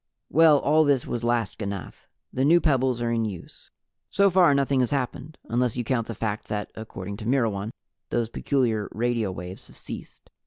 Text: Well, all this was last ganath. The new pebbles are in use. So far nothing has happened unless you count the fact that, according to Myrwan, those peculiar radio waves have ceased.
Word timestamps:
Well, 0.31 0.57
all 0.57 0.83
this 0.83 1.05
was 1.05 1.23
last 1.23 1.59
ganath. 1.59 2.07
The 2.33 2.43
new 2.43 2.59
pebbles 2.59 3.03
are 3.03 3.11
in 3.11 3.23
use. 3.23 3.69
So 4.09 4.31
far 4.31 4.55
nothing 4.55 4.79
has 4.79 4.89
happened 4.89 5.37
unless 5.47 5.77
you 5.77 5.83
count 5.83 6.07
the 6.07 6.15
fact 6.15 6.47
that, 6.47 6.71
according 6.73 7.17
to 7.17 7.25
Myrwan, 7.27 7.71
those 8.09 8.27
peculiar 8.27 8.89
radio 8.93 9.31
waves 9.31 9.67
have 9.67 9.77
ceased. 9.77 10.31